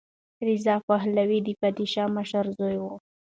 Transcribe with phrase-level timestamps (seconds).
[0.47, 2.85] رضا پهلوي د پادشاه مشر زوی و.